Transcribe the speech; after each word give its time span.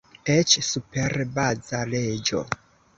Eĉ 0.35 0.55
super 0.69 1.17
Baza 1.37 1.85
Leĝo! 1.95 2.47